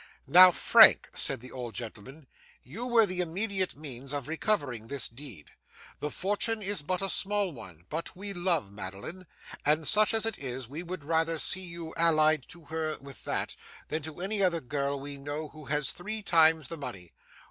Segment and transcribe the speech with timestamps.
[0.25, 2.25] 'Now, Frank,' said the old gentleman,
[2.63, 5.51] 'you were the immediate means of recovering this deed.
[5.99, 9.27] The fortune is but a small one; but we love Madeline;
[9.63, 13.55] and such as it is, we would rather see you allied to her with that,
[13.89, 17.13] than to any other girl we know who has three times the money.